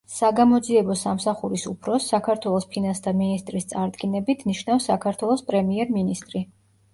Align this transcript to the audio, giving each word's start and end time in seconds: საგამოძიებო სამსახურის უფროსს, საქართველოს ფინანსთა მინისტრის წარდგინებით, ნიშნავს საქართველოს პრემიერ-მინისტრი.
საგამოძიებო 0.11 0.93
სამსახურის 1.01 1.65
უფროსს, 1.71 2.07
საქართველოს 2.13 2.65
ფინანსთა 2.71 3.13
მინისტრის 3.19 3.69
წარდგინებით, 3.75 4.43
ნიშნავს 4.53 4.89
საქართველოს 4.93 5.47
პრემიერ-მინისტრი. 5.53 6.45